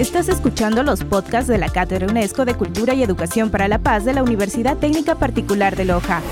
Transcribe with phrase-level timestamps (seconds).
[0.00, 4.06] Estás escuchando los podcasts de la Cátedra UNESCO de Cultura y Educación para la Paz
[4.06, 6.22] de la Universidad Técnica Particular de Loja.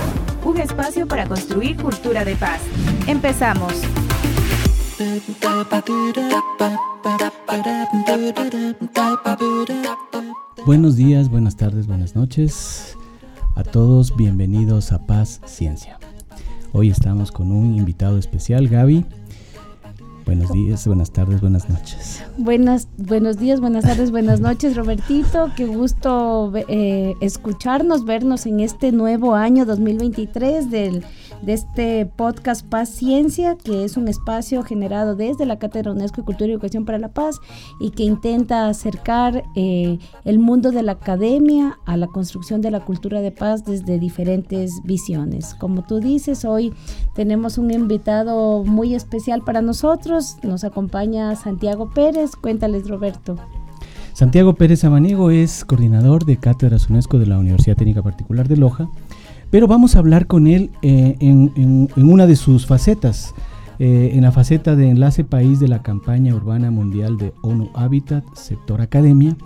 [0.42, 2.62] Un espacio para construir cultura de paz.
[3.06, 3.74] Empezamos.
[10.64, 12.96] Buenos días, buenas tardes, buenas noches
[13.54, 14.16] a todos.
[14.16, 15.98] Bienvenidos a Paz Ciencia.
[16.72, 19.04] Hoy estamos con un invitado especial, Gaby.
[20.28, 22.22] Buenos días, buenas tardes, buenas noches.
[22.36, 25.50] Buenas, buenos días, buenas tardes, buenas noches, Robertito.
[25.56, 31.02] Qué gusto eh, escucharnos, vernos en este nuevo año 2023 del
[31.42, 36.24] de este podcast Paz Ciencia, que es un espacio generado desde la Cátedra UNESCO de
[36.26, 37.40] Cultura y Educación para la Paz
[37.80, 42.84] y que intenta acercar eh, el mundo de la academia a la construcción de la
[42.84, 45.54] cultura de paz desde diferentes visiones.
[45.54, 46.72] Como tú dices, hoy
[47.14, 50.36] tenemos un invitado muy especial para nosotros.
[50.42, 52.32] Nos acompaña Santiago Pérez.
[52.36, 53.36] Cuéntales, Roberto.
[54.12, 58.90] Santiago Pérez Amaniego es coordinador de Cátedras UNESCO de la Universidad Técnica Particular de Loja
[59.50, 63.34] pero vamos a hablar con él eh, en, una de sus facetas,
[63.78, 68.24] eh, en la faceta de enlace país de la campaña urbana mundial de ONU Habitat,
[68.34, 69.36] sector academia,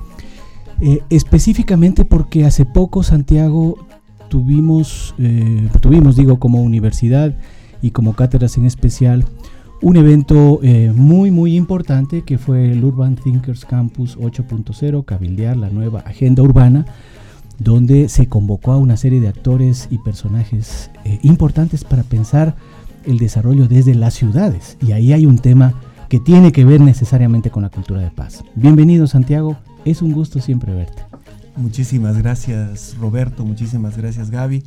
[0.81, 3.87] eh, específicamente porque hace poco Santiago
[4.29, 5.15] tuvimos,
[5.81, 7.37] tuvimos, digo, como universidad
[7.83, 9.27] y como cátedras en especial,
[9.83, 10.61] un evento
[10.95, 16.87] muy muy importante que fue el Urban Thinkers Campus 8.0, cabildear la nueva agenda urbana,
[17.59, 22.55] donde se convocó a una serie de actores y personajes eh, importantes para pensar
[23.05, 24.77] el desarrollo desde las ciudades.
[24.81, 25.75] Y ahí hay un tema
[26.09, 28.45] que tiene que ver necesariamente con la cultura de paz.
[28.55, 31.03] Bienvenido Santiago, es un gusto siempre verte.
[31.57, 34.63] Muchísimas gracias Roberto, muchísimas gracias Gaby.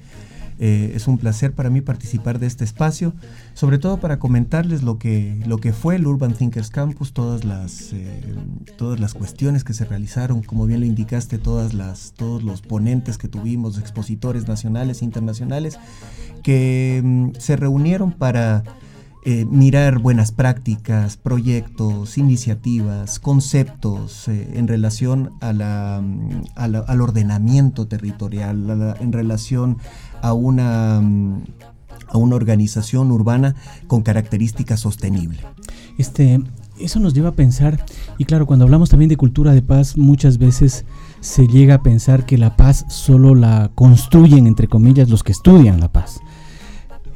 [0.58, 3.14] Eh, es un placer para mí participar de este espacio,
[3.53, 7.92] sobre todo para comentarles lo que, lo que fue el Urban Thinkers Campus, todas las,
[7.92, 8.36] eh,
[8.78, 13.17] todas las cuestiones que se realizaron, como bien lo indicaste, todas las, todos los ponentes
[13.17, 15.78] que tuvimos, expositores nacionales e internacionales,
[16.42, 18.63] que mm, se reunieron para
[19.25, 28.96] eh, mirar buenas prácticas, proyectos, iniciativas, conceptos en relación a la, mm, al ordenamiento territorial,
[29.00, 29.78] en relación
[30.22, 31.44] a una, mm,
[32.08, 33.56] a una organización urbana
[33.88, 35.40] con características sostenible.
[35.97, 36.42] Este,
[36.80, 37.84] eso nos lleva a pensar,
[38.18, 40.86] y claro, cuando hablamos también de cultura de paz, muchas veces
[41.22, 45.80] se llega a pensar que la paz solo la construyen, entre comillas, los que estudian
[45.80, 46.19] la paz.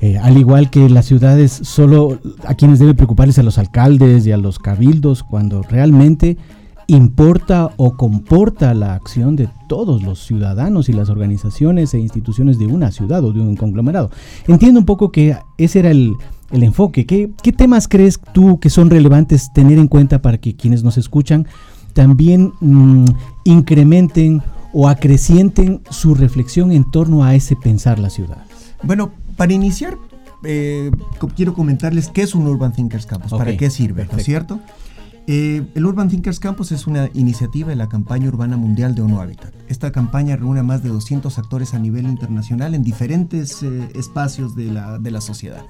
[0.01, 4.31] Eh, al igual que las ciudades, solo a quienes debe preocuparles a los alcaldes y
[4.31, 6.37] a los cabildos, cuando realmente
[6.89, 12.65] importa o comporta la acción de todos los ciudadanos y las organizaciones e instituciones de
[12.65, 14.09] una ciudad o de un conglomerado.
[14.47, 16.15] Entiendo un poco que ese era el,
[16.51, 17.05] enfoque.
[17.05, 21.45] ¿Qué, temas crees tú que son relevantes tener en cuenta para que quienes nos escuchan
[21.93, 23.05] también mm,
[23.43, 24.41] incrementen
[24.73, 28.43] o acrecienten su reflexión en torno a ese pensar la ciudad?
[28.81, 29.97] Bueno, para iniciar,
[30.43, 30.91] eh,
[31.33, 34.59] quiero comentarles qué es un Urban Thinkers Campus, para qué sirve, ¿no es cierto?
[35.27, 39.21] Eh, el Urban Thinkers Campus es una iniciativa de la campaña urbana mundial de ONU
[39.21, 39.53] Habitat.
[39.69, 44.57] Esta campaña reúne a más de 200 actores a nivel internacional en diferentes eh, espacios
[44.57, 45.63] de la, sociedad.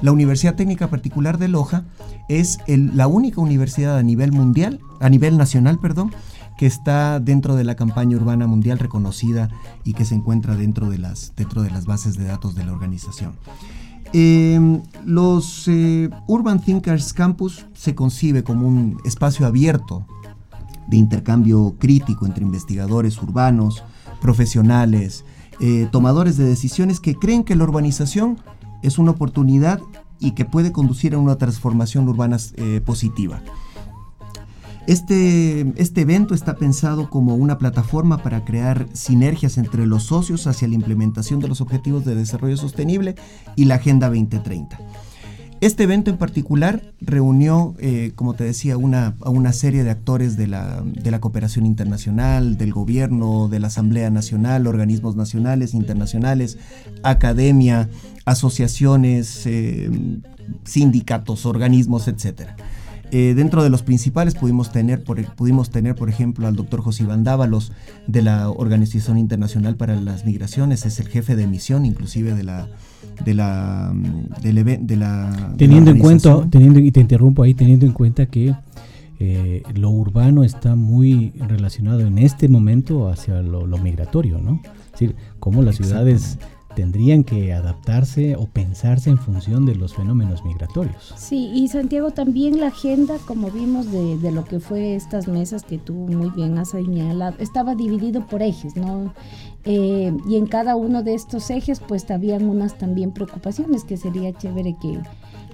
[0.00, 1.86] La Universidad Técnica Particular de Loja
[2.28, 6.12] es la única universidad a nivel mundial, a nivel nacional, perdón,
[6.58, 9.48] que está dentro de la campaña urbana mundial reconocida
[9.84, 12.72] y que se encuentra dentro de las, dentro de las bases de datos de la
[12.72, 13.32] organización.
[14.12, 20.04] Em, los eh, Urban Thinkers Campus se concibe como un espacio abierto
[20.88, 23.84] de intercambio crítico entre investigadores urbanos,
[24.20, 25.24] profesionales,
[25.60, 28.38] eh, tomadores de decisiones que creen que la urbanización
[28.82, 29.80] es una oportunidad
[30.18, 33.40] y que puede conducir a una transformación urbana eh, positiva.
[34.88, 40.66] Este, este evento está pensado como una plataforma para crear sinergias entre los socios hacia
[40.66, 43.14] la implementación de los Objetivos de Desarrollo Sostenible
[43.54, 44.78] y la Agenda 2030.
[45.60, 50.38] Este evento en particular reunió, eh, como te decía, una, a una serie de actores
[50.38, 50.82] de la,
[51.20, 56.56] cooperación internacional, del gobierno, de la Asamblea Nacional, organismos nacionales, internacionales,
[57.02, 57.90] academia,
[58.24, 59.90] asociaciones, eh,
[60.64, 62.56] sindicatos, organismos, etcétera.
[63.10, 67.04] Eh, dentro de los principales pudimos tener, por, pudimos tener, por ejemplo, al doctor José
[67.04, 67.72] Iván Dávalos
[68.06, 72.68] de la Organización Internacional para las Migraciones, es el jefe de misión inclusive de la
[73.24, 78.26] de la de la teniendo en cuenta teniendo y te interrumpo ahí teniendo en cuenta
[78.26, 78.54] que
[79.20, 84.60] eh, lo urbano está muy relacionado en este momento hacia lo, migratorio, ¿no?
[84.86, 86.38] Es decir, cómo las ciudades
[86.78, 91.12] tendrían que adaptarse o pensarse en función de los fenómenos migratorios.
[91.16, 95.64] Sí, y Santiago también la agenda, como vimos de, de lo que fue estas mesas
[95.64, 99.12] que tú muy bien has señalado, estaba dividido por ejes, ¿no?
[99.64, 104.32] Eh, y en cada uno de estos ejes pues habían unas también preocupaciones que sería
[104.32, 105.00] chévere que,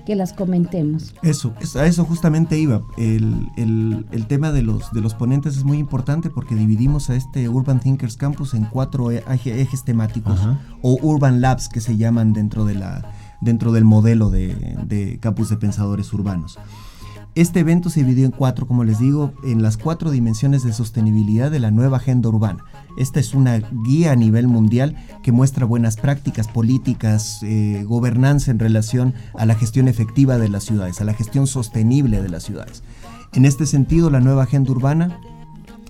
[0.04, 1.14] que las comentemos.
[1.22, 2.82] Eso, a eso justamente iba.
[2.96, 7.16] El, el, el, tema de los, de los ponentes es muy importante porque dividimos a
[7.16, 10.60] este Urban Thinkers Campus en cuatro e, ejes temáticos Ajá.
[10.82, 15.48] o Urban Labs que se llaman dentro, de la, dentro del modelo de, de campus
[15.48, 16.58] de pensadores urbanos.
[17.36, 21.50] Este evento se dividió en cuatro, como les digo, en las cuatro dimensiones de sostenibilidad
[21.50, 22.64] de la nueva agenda urbana.
[22.96, 24.94] Esta es una guía a nivel mundial
[25.24, 30.62] que muestra buenas prácticas, políticas, eh, gobernanza en relación a la gestión efectiva de las
[30.62, 32.84] ciudades, a la gestión sostenible de las ciudades.
[33.32, 35.18] En este sentido, la nueva agenda urbana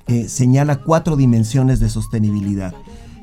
[0.06, 2.75] eh, señala cuatro dimensiones de sostenibilidad,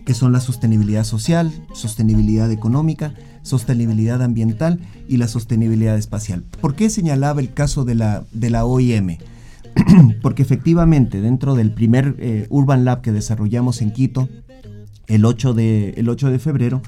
[0.05, 6.43] que son la sostenibilidad social, sostenibilidad económica, sostenibilidad ambiental y la sostenibilidad espacial.
[6.61, 9.17] ¿Por qué señalaba el caso de la, de la OIM?
[10.21, 14.29] Porque efectivamente dentro del primer eh, Urban Lab que desarrollamos en Quito,
[15.07, 16.81] el 8 de, el 8 de febrero,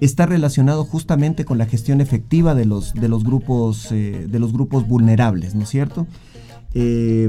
[0.00, 4.52] está relacionado justamente con la gestión efectiva de los, de los, grupos, eh, de los
[4.52, 6.06] grupos vulnerables, ¿no es cierto?
[6.74, 7.28] Eh,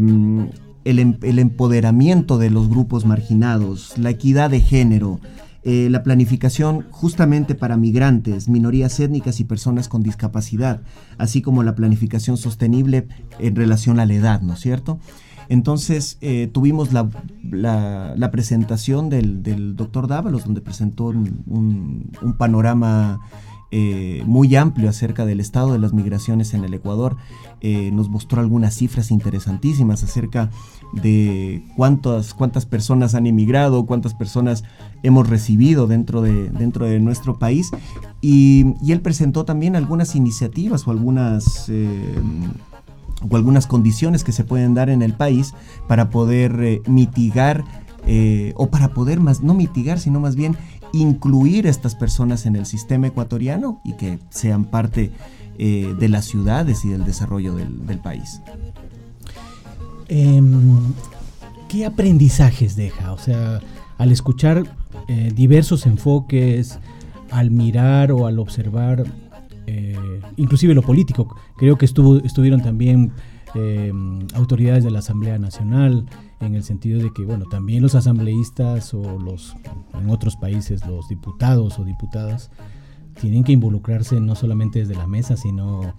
[0.85, 5.19] el, el, empoderamiento de los grupos marginados, la equidad de género,
[5.63, 10.81] eh, la planificación justamente para migrantes, minorías étnicas y personas con discapacidad,
[11.17, 14.99] así como la planificación sostenible en relación a la edad, ¿no es cierto?
[15.49, 17.09] Entonces eh, tuvimos la,
[17.43, 23.19] la, presentación del, del, doctor Dávalos, donde presentó un, un panorama
[23.73, 27.15] eh, muy amplio acerca del estado de las migraciones en el Ecuador.
[27.61, 30.49] Eh, nos mostró algunas cifras interesantísimas acerca
[30.91, 34.65] de cuántas, cuántas personas han emigrado, cuántas personas
[35.03, 37.71] hemos recibido dentro de, dentro de nuestro país.
[38.19, 41.69] Y, él presentó también algunas iniciativas o algunas...
[41.69, 42.15] Eh,
[43.29, 45.53] o algunas condiciones que se pueden dar en el país
[45.87, 47.63] para poder mitigar
[48.55, 50.57] o para poder más, no mitigar, sino más bien
[50.93, 55.11] incluir a estas personas en el sistema ecuatoriano y que sean parte
[55.57, 58.41] eh, de las ciudades y del desarrollo del, país.
[60.07, 60.41] Eh,
[61.69, 63.13] ¿Qué aprendizajes deja?
[63.13, 63.61] O sea,
[63.97, 64.63] al escuchar
[65.07, 66.79] eh, diversos enfoques,
[67.29, 69.05] al mirar o al observar,
[69.67, 69.95] eh,
[70.37, 73.11] inclusive lo político, creo que estuvo, estuvieron también
[73.55, 73.91] eh,
[74.33, 76.05] autoridades de la Asamblea Nacional,
[76.39, 79.55] en el sentido de que, bueno, también los asambleístas o los,
[79.99, 82.49] en otros países, los diputados o diputadas,
[83.19, 85.93] tienen que involucrarse no solamente desde la mesa, sino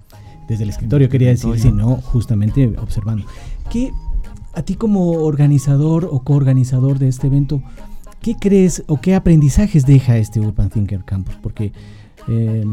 [0.49, 3.27] desde el escritorio, quería decir, sino justamente observando.
[3.71, 3.93] ¿Qué,
[4.55, 7.63] a ti como organizador o coorganizador de este evento,
[8.21, 11.37] qué crees o qué aprendizajes deja este Urban Thinker Campus?
[11.41, 11.73] Porque
[12.29, 12.65] eh,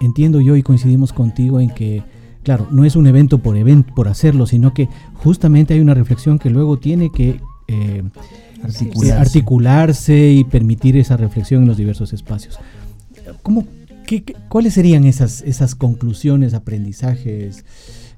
[0.00, 2.02] entiendo yo y coincidimos contigo en que
[2.48, 6.38] claro, no es un evento por evento, por hacerlo, sino que justamente hay una reflexión
[6.38, 8.02] que luego tiene que eh,
[8.62, 9.12] articularse.
[9.12, 10.30] articularse.
[10.30, 12.58] y permitir esa reflexión en los diversos espacios.
[13.42, 13.66] ¿Cómo,
[14.06, 17.66] qué, qué, ¿Cuáles serían esas, esas conclusiones, aprendizajes,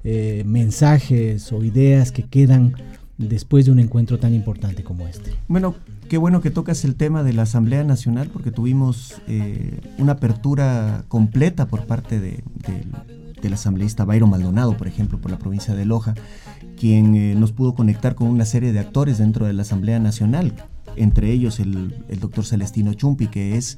[0.05, 2.75] eh, mensajes o ideas que quedan
[3.17, 5.31] después de un encuentro tan importante como este?
[5.49, 5.75] Bueno,
[6.07, 11.03] qué bueno que tocas el tema de la Asamblea Nacional porque tuvimos eh, una apertura
[11.09, 12.85] completa por parte de, de
[13.41, 16.13] del asambleísta Bayro Maldonado, por ejemplo, por la provincia de Loja,
[16.79, 20.53] quien eh, nos pudo conectar con una serie de actores dentro de la Asamblea Nacional,
[20.95, 23.77] entre ellos el, doctor Celestino Chumpi, que es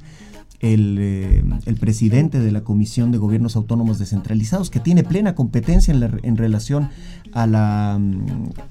[0.60, 5.92] el, eh, el, presidente de la Comisión de Gobiernos Autónomos Descentralizados, que tiene plena competencia
[5.92, 6.88] en, la, en relación
[7.32, 8.00] a, la,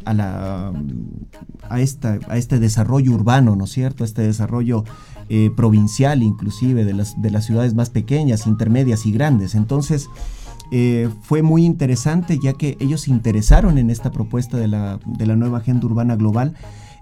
[0.05, 0.73] a, la,
[1.69, 4.03] a, esta, a este desarrollo urbano, ¿no es cierto?
[4.03, 4.83] Este desarrollo
[5.29, 9.55] eh, provincial, inclusive, de las, de las ciudades más pequeñas, intermedias y grandes.
[9.55, 10.09] Entonces,
[10.75, 15.27] eh, fue muy interesante ya que ellos se interesaron en esta propuesta de la, de
[15.27, 16.55] la nueva agenda urbana global.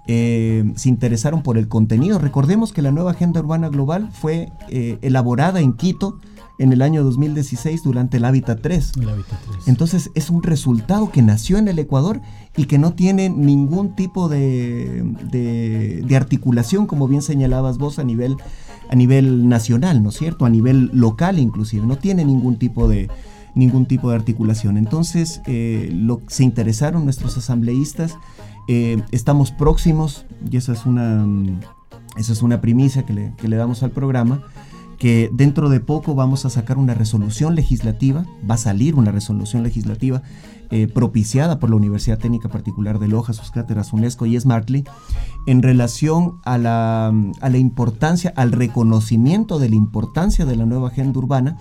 [0.08, 2.20] Eh, se interesaron por el contenido.
[2.20, 6.20] Recordemos que la nueva agenda urbana global fue eh, elaborada en Quito
[6.60, 8.92] en el año 2016 durante el Hábitat 3.
[9.00, 9.68] el Hábitat 3.
[9.70, 12.20] Entonces es un resultado que nació en el Ecuador
[12.58, 15.02] y que no tiene ningún tipo de,
[15.32, 18.36] de, de articulación, como bien señalabas vos, a nivel,
[18.90, 20.44] a nivel nacional, ¿no es cierto?
[20.44, 21.88] A nivel local inclusive.
[21.88, 23.10] No tiene ningún tipo de,
[23.56, 24.78] ningún tipo de articulación.
[24.78, 25.92] Entonces, eh,
[26.28, 28.18] se interesaron nuestros asambleístas,
[28.68, 31.26] eh, estamos próximos, y esa es una,
[32.18, 34.44] esa es una primicia que le, que le damos al programa,
[34.98, 39.64] que dentro de poco vamos a sacar una resolución legislativa, va a salir una resolución
[39.64, 40.22] legislativa
[40.70, 44.86] eh, propiciada por la Universidad Técnica Particular de Loja, sus cátedras UNESCO y Smartly,
[45.48, 47.08] en relación a la,
[47.42, 51.58] a la importancia, al reconocimiento de la importancia de la nueva agenda urbana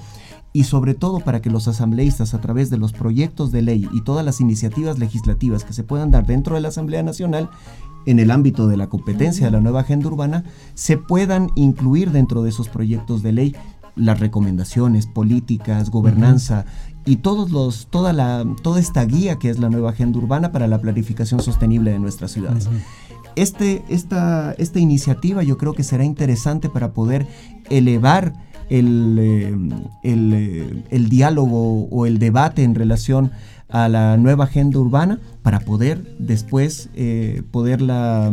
[0.53, 4.03] y sobre todo para que los asambleístas a través de los proyectos de ley y
[4.03, 7.51] todas las iniciativas legislativas que se puedan dar dentro de la Asamblea Nacional
[8.07, 12.43] en el ámbito de la competencia de la nueva agenda urbana se puedan incluir dentro
[12.43, 13.57] de esos proyectos de ley
[13.97, 16.65] las recomendaciones, políticas, gobernanza
[17.05, 20.67] y todos los, toda, la, toda esta guía que es la nueva agenda urbana para
[20.67, 22.69] la planificación sostenible de nuestras ciudades.
[23.37, 27.27] este, esta, esta iniciativa yo creo que será interesante para poder
[27.69, 28.33] elevar
[28.71, 29.55] el, eh,
[30.03, 33.33] eh, el, diálogo o el debate en relación
[33.73, 38.31] a la nueva agenda urbana para poder después eh, poderla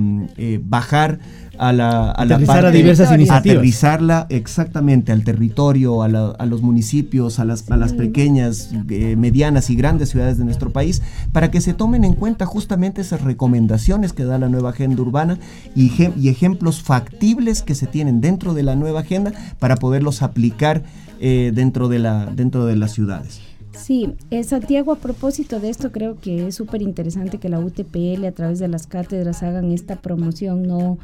[0.62, 1.20] bajar
[1.58, 3.58] a la, a la parte, a diversas iniciativas.
[3.58, 8.72] Aterrizarla exactamente al territorio, a, los municipios, a las, a las pequeñas,
[9.18, 11.02] medianas y grandes ciudades de nuestro país,
[11.32, 15.38] para que se tomen en cuenta justamente esas recomendaciones que da la nueva agenda urbana
[15.76, 20.84] y, y ejemplos factibles que se tienen dentro de la nueva agenda para poderlos aplicar
[21.20, 23.42] eh, dentro, de la, dentro de las ciudades.
[23.78, 28.26] Sí, eh, Santiago, a propósito de esto, creo que es súper interesante que la UTPL
[28.26, 30.98] a través de las cátedras hagan esta promoción, ¿no?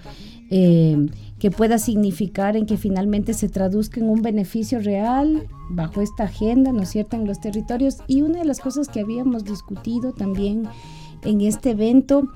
[0.50, 1.08] Eh,
[1.40, 6.72] que pueda significar en que finalmente se traduzca en un beneficio real bajo esta agenda,
[6.72, 7.98] ¿no es cierto?, en los territorios.
[8.08, 10.64] Y una de las cosas que habíamos discutido también
[11.24, 12.30] en este evento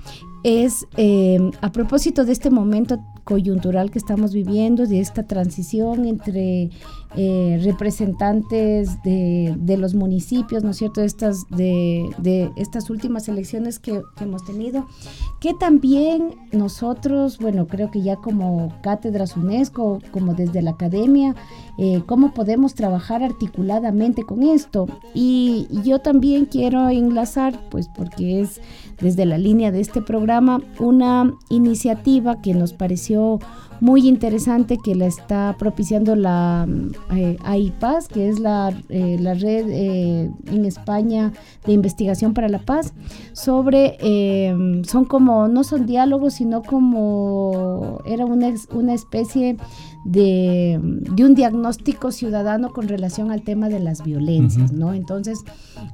[0.44, 6.70] es eh, a propósito de este momento coyuntural que estamos viviendo, de esta transición entre
[7.14, 14.00] eh, representantes de, los municipios, ¿no es cierto?, de estas, de, estas últimas elecciones que,
[14.20, 14.86] hemos tenido,
[15.40, 21.34] que también nosotros, bueno, creo que ya como cátedras UNESCO, como desde la academia,
[21.78, 24.86] eh, cómo podemos trabajar articuladamente con esto.
[25.14, 28.60] Y yo también quiero enlazar, pues porque es
[29.00, 30.27] desde la línea de este programa,
[30.78, 33.38] una iniciativa que nos pareció
[33.80, 36.66] muy interesante que la está propiciando la
[37.14, 41.32] eh, AIPAS, que es la, eh, la red eh, en España
[41.64, 42.92] de investigación para la paz,
[43.32, 43.98] sobre,
[44.84, 49.56] son como, no son diálogos, sino como, era una, una especie
[50.04, 54.94] de, un diagnóstico ciudadano con relación al tema de las violencias, ¿no?
[54.94, 55.40] Entonces,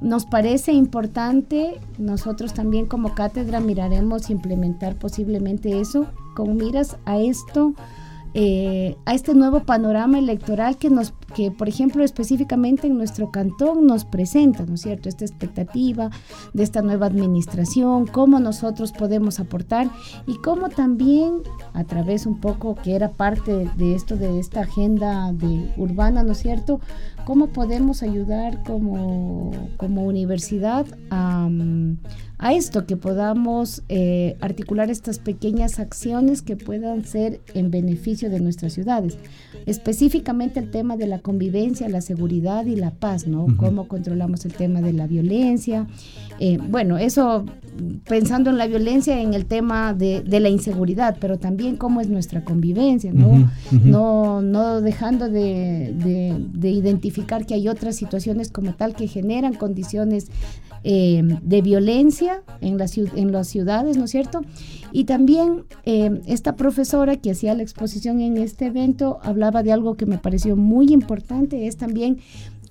[0.01, 7.73] nos parece importante, nosotros también como cátedra miraremos implementar posiblemente eso, con miras a esto
[8.37, 13.87] eh, a este nuevo panorama electoral que nos, que por ejemplo específicamente en nuestro cantón
[13.87, 15.09] nos presenta, ¿no es cierto?
[15.09, 16.09] Esta expectativa
[16.53, 19.89] de esta nueva administración, cómo nosotros podemos aportar
[20.27, 21.41] y cómo también
[21.73, 25.33] a través un poco que era parte de esto, de esta agenda
[25.77, 26.79] urbana, ¿no es cierto?
[27.25, 31.49] Cómo podemos ayudar como, como universidad a
[32.37, 38.39] a esto, que podamos eh, articular estas pequeñas acciones que puedan ser en beneficio de
[38.39, 39.17] nuestras ciudades.
[39.65, 43.47] Específicamente el tema de la convivencia, la seguridad y la paz, ¿no?
[43.57, 45.87] Cómo controlamos el tema de la violencia.
[46.39, 47.45] Eh, bueno, eso
[48.07, 52.43] pensando en la violencia, en el tema de, la inseguridad, pero también cómo es nuestra
[52.43, 53.49] convivencia, ¿no?
[53.71, 55.93] no, no dejando de,
[56.53, 60.29] de identificar que hay otras situaciones como tal que generan condiciones
[60.87, 64.41] eh, de violencia en, la, en las ciudades, ¿no es cierto?
[64.91, 69.95] Y también eh, esta profesora que hacía la exposición en este evento hablaba de algo
[69.95, 72.19] que me pareció muy importante, es también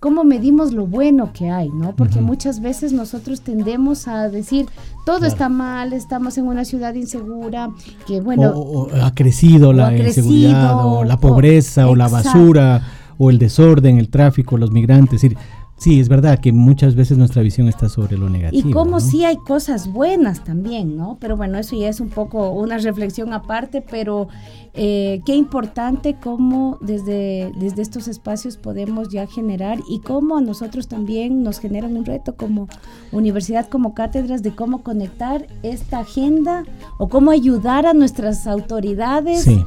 [0.04, 1.96] cómo medimos lo bueno que hay, ¿no?
[1.96, 4.66] Porque muchas veces nosotros tendemos a decir,
[5.06, 7.70] todo está mal, estamos en una ciudad insegura,
[8.06, 8.50] que bueno...
[8.50, 12.82] O, ha crecido la inseguridad, o la pobreza, o, la basura,
[13.16, 15.38] o el desorden, el tráfico, los migrantes, es decir,
[15.76, 18.68] Sí, es verdad que muchas veces nuestra visión está sobre lo negativo.
[18.68, 21.18] Y como sí hay cosas buenas también, ¿no?
[21.20, 24.28] Pero bueno, eso ya es un poco una reflexión aparte, pero
[24.72, 30.86] eh, qué importante cómo desde, desde estos espacios podemos ya generar y cómo a nosotros
[30.86, 32.68] también nos generan un reto como
[33.10, 36.64] universidad, como cátedras, de cómo conectar esta agenda
[36.98, 39.42] o cómo ayudar a nuestras autoridades.
[39.42, 39.64] Sí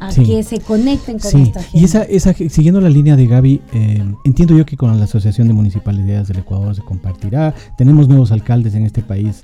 [0.00, 1.78] a que se conecten con esta gente.
[1.78, 5.48] Y esa, esa, siguiendo la línea de Gaby, eh, entiendo yo que con la Asociación
[5.48, 7.54] de Municipalidades del Ecuador se compartirá.
[7.76, 9.42] Tenemos nuevos alcaldes en este país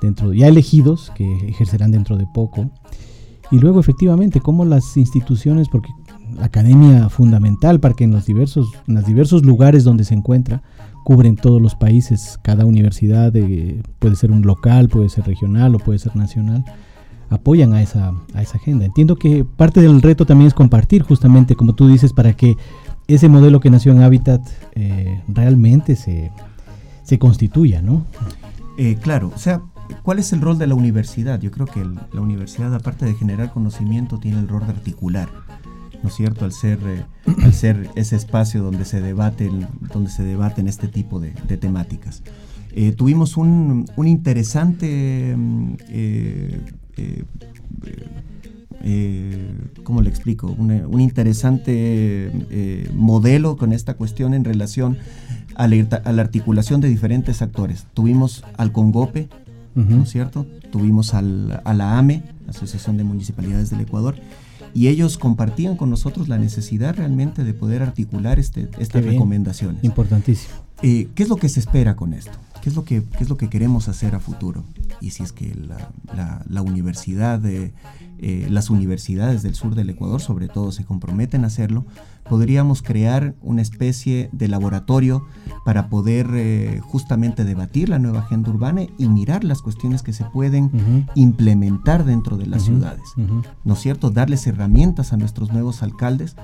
[0.00, 2.70] dentro ya elegidos que ejercerán dentro de poco.
[3.50, 5.90] Y luego efectivamente cómo las instituciones, porque
[6.36, 10.62] la academia fundamental para que en los diversos, en los diversos lugares donde se encuentra,
[11.04, 15.78] cubren todos los países, cada universidad eh, puede ser un local, puede ser regional o
[15.78, 16.64] puede ser nacional
[17.30, 18.84] apoyan a esa, a esa agenda.
[18.84, 22.56] Entiendo que parte del reto también es compartir justamente, como tú dices, para que
[23.06, 24.42] ese modelo que nació en Habitat
[24.74, 26.30] eh, realmente se,
[27.04, 28.04] se constituya, ¿no?
[28.76, 29.62] Eh, claro, o sea,
[30.02, 31.40] ¿cuál es el rol de la universidad?
[31.40, 35.28] Yo creo que la universidad, aparte de generar conocimiento, tiene el rol de articular.
[36.02, 36.44] ¿no es cierto?
[36.44, 37.04] Al ser, eh,
[37.44, 42.22] al ser ese espacio donde se debaten, donde se debaten este tipo de, temáticas.
[42.72, 45.36] Eh, tuvimos un, un interesante,
[46.96, 47.82] mm,
[48.82, 49.52] eh,
[49.84, 50.46] ¿cómo le explico?
[50.48, 52.30] un interesante
[52.94, 54.96] modelo con esta cuestión en relación
[55.54, 57.86] a la, articulación de diferentes actores.
[57.92, 59.28] Tuvimos al Congope,
[59.74, 60.46] ¿no es cierto?
[60.72, 64.16] Tuvimos al, a la AME, Asociación de Municipalidades del Ecuador,
[64.72, 69.84] y ellos compartían con nosotros la necesidad realmente de poder articular este, estas recomendaciones.
[69.84, 70.54] Importantísimo.
[70.82, 72.32] Eh, ¿Qué es lo que se espera con esto?
[72.62, 74.64] ¿Qué es lo que, qué es lo que queremos hacer a futuro?
[75.00, 77.72] Y si es que la, la, universidad, de,
[78.18, 81.86] eh, las universidades del sur del Ecuador sobre todo se comprometen a hacerlo,
[82.28, 85.26] podríamos crear una especie de laboratorio
[85.64, 90.24] para poder eh, justamente debatir la nueva agenda urbana y mirar las cuestiones que se
[90.24, 93.08] pueden implementar dentro de las ciudades.
[93.64, 94.10] ¿No es cierto?
[94.10, 96.36] Darles herramientas a nuestros nuevos alcaldes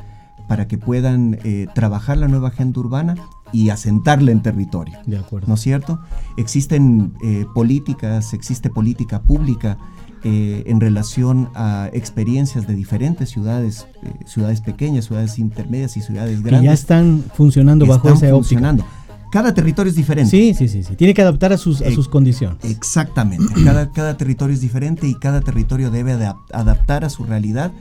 [0.49, 3.17] para que puedan eh, trabajar la nueva agenda urbana
[3.53, 4.99] y asentarla en territorio.
[5.07, 5.49] De acuerdo.
[5.49, 6.01] ¿No es cierto?
[6.37, 9.79] Existen eh, políticas, existe política pública
[10.25, 13.87] eh, en relación a experiencias de diferentes ciudades,
[14.25, 16.61] ciudades pequeñas, ciudades intermedias y ciudades grandes.
[16.61, 18.85] Que ya están funcionando bajo esa funcionando.
[19.31, 20.31] Cada territorio es diferente.
[20.31, 20.97] Sí, sí, sí, sí.
[20.97, 22.59] Tiene que adaptar a sus, a sus condiciones.
[22.65, 23.53] Exactamente.
[23.65, 26.13] cada, cada territorio es diferente y cada territorio debe
[26.53, 27.73] adaptar a su realidad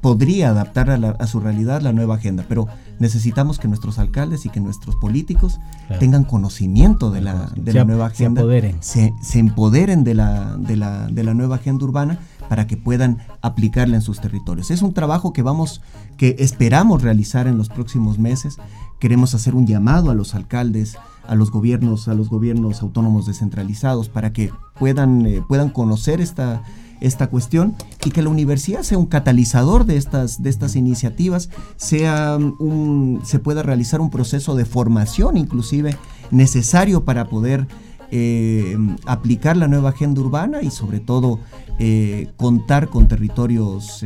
[0.00, 2.68] podría adaptar a, su realidad la nueva agenda, pero
[2.98, 5.58] necesitamos que nuestros alcaldes y que nuestros políticos
[5.98, 10.76] tengan conocimiento de la, de la nueva agenda, se empoderen, se, empoderen de la, de,
[10.76, 12.18] la, de la nueva agenda urbana
[12.48, 14.70] para que puedan aplicarla en sus territorios.
[14.70, 15.80] Es un trabajo que vamos,
[16.16, 18.58] que esperamos realizar en los próximos meses.
[19.02, 24.08] Queremos hacer un llamado a los alcaldes, a los gobiernos, a los gobiernos autónomos descentralizados
[24.08, 26.62] para que puedan, eh, puedan conocer esta,
[27.00, 32.36] esta cuestión y que la universidad sea un catalizador de estas, de estas iniciativas, sea
[32.36, 35.96] un, se pueda realizar un proceso de formación inclusive
[36.30, 37.66] necesario para poder
[38.12, 41.40] eh, aplicar la nueva agenda urbana y sobre todo
[41.80, 44.04] eh, contar con territorios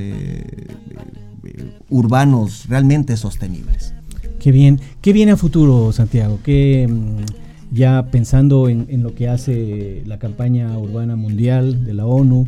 [1.90, 3.92] urbanos realmente sostenibles.
[4.40, 9.28] Qué bien, qué viene a futuro, Santiago, que mm, ya pensando en, en, lo que
[9.28, 12.46] hace la campaña urbana mundial de la ONU,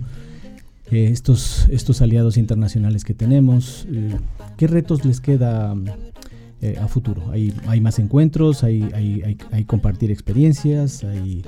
[0.90, 3.87] eh, estos, estos aliados internacionales que tenemos.
[3.92, 4.16] Eh,
[4.57, 5.74] ¿Qué retos les queda
[6.62, 7.31] eh, a futuro?
[7.31, 8.64] ¿Hay, ¿Hay, más encuentros?
[8.64, 11.05] ¿Hay, hay, hay, compartir experiencias?
[11.05, 11.44] ¿Hay,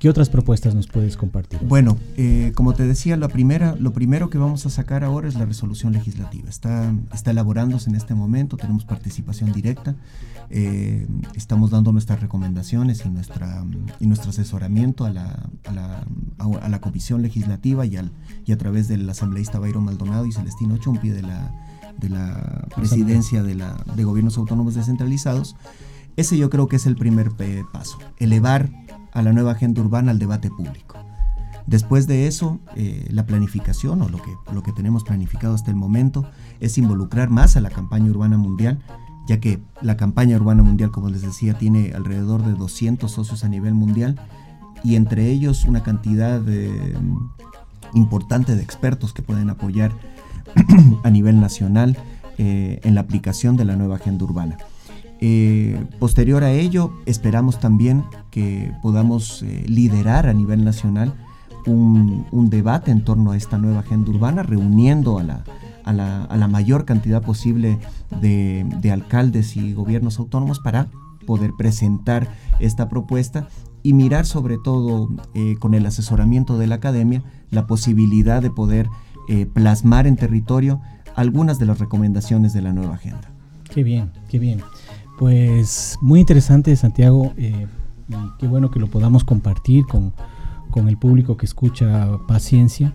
[0.00, 1.60] ¿Qué otras propuestas nos puedes compartir?
[1.60, 5.34] Bueno, eh, como te decía, la primera, lo primero que vamos a sacar ahora es
[5.34, 6.48] la resolución legislativa.
[6.48, 9.96] Está, está elaborándose en este momento, tenemos participación directa,
[10.48, 13.62] eh, estamos dando nuestras recomendaciones y, nuestra,
[14.00, 16.06] y nuestro asesoramiento a la, a la,
[16.38, 18.10] a la comisión legislativa y, al,
[18.46, 21.54] y a través del asambleísta Bayro Maldonado y Celestino Chumpi de la,
[21.98, 25.56] de la presidencia de, la, de gobiernos autónomos descentralizados.
[26.16, 27.32] Ese yo creo que es el primer
[27.70, 28.70] paso, elevar
[29.12, 30.96] a la nueva agenda urbana al debate público.
[31.66, 35.76] Después de eso, eh, la planificación o lo que, lo que tenemos planificado hasta el
[35.76, 38.80] momento es involucrar más a la campaña urbana mundial,
[39.28, 43.48] ya que la campaña urbana mundial, como les decía, tiene alrededor de 200 socios a
[43.48, 44.18] nivel mundial
[44.82, 47.30] y entre ellos una cantidad mm,
[47.94, 49.92] importante de expertos que pueden apoyar
[51.04, 51.96] a nivel nacional
[52.38, 54.56] eh, en la aplicación de la nueva agenda urbana.
[55.22, 61.12] Eh, posterior a ello, esperamos también que podamos eh, liderar a nivel nacional
[61.66, 65.22] un, debate en torno a esta nueva agenda urbana, reuniendo a
[65.92, 67.78] la, mayor cantidad posible
[68.20, 70.88] de, alcaldes y gobiernos autónomos para
[71.26, 72.28] poder presentar
[72.58, 73.46] esta propuesta
[73.82, 78.88] y mirar sobre todo eh, con el asesoramiento de la academia la posibilidad de poder
[79.52, 80.80] plasmar en territorio
[81.14, 83.30] algunas de las recomendaciones de la nueva agenda.
[83.72, 84.60] Qué bien, qué bien.
[85.20, 87.66] Pues muy interesante, Santiago, eh,
[88.08, 90.14] y qué bueno que lo podamos compartir con,
[90.88, 92.94] el público que escucha Paciencia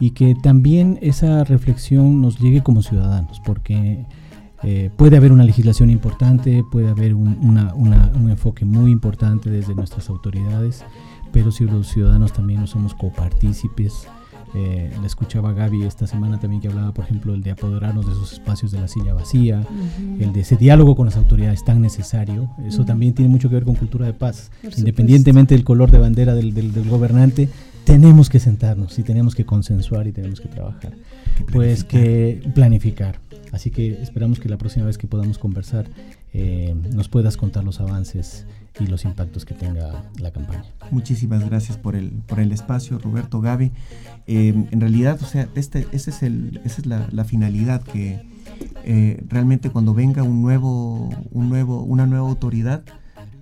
[0.00, 4.04] y que también esa reflexión nos llegue como ciudadanos, porque
[4.64, 10.10] eh, puede haber una legislación importante, puede haber un, un enfoque muy importante desde nuestras
[10.10, 10.84] autoridades,
[11.30, 14.08] pero si los ciudadanos también no somos copartícipes,
[14.54, 18.12] eh, la escuchaba Gaby esta semana también que hablaba, por ejemplo, el de apoderarnos de
[18.12, 19.62] esos espacios de la silla vacía,
[20.18, 22.50] el de ese diálogo con las autoridades tan necesario.
[22.66, 24.50] Eso también tiene mucho que ver con cultura de paz.
[24.76, 27.48] Independientemente del color de bandera del, del, gobernante,
[27.84, 30.92] tenemos que sentarnos y tenemos que consensuar y tenemos que trabajar.
[31.52, 33.20] Pues que planificar.
[33.52, 35.86] Así que esperamos que la próxima vez que podamos conversar
[36.32, 38.46] eh, nos puedas contar los avances
[38.78, 40.64] y los impactos que tenga la campaña.
[40.90, 43.72] Muchísimas gracias por el, por el espacio, Roberto Gaby.
[44.26, 48.22] Eh, en realidad, o sea, este, ese es el, esa es la, finalidad que
[48.84, 52.84] eh, realmente cuando venga un nuevo, un nuevo, una nueva autoridad,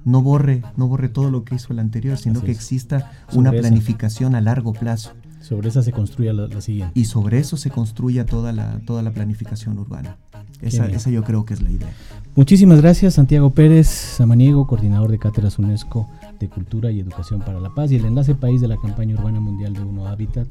[0.05, 4.35] no borre, no borre todo lo que hizo el anterior, sino que exista una planificación
[4.35, 5.13] a largo plazo.
[5.49, 6.93] Sobre esa se construya la, siguiente.
[7.01, 10.19] Y sobre eso se construya toda la, toda la planificación urbana.
[10.61, 11.89] Esa, esa, yo creo que es la idea.
[12.35, 16.07] Muchísimas gracias, Santiago Pérez Samaniego, coordinador de Cátedras UNESCO
[16.39, 19.41] de Cultura y Educación para la Paz y el enlace país de la campaña urbana
[19.41, 20.47] mundial de Uno Hábitat,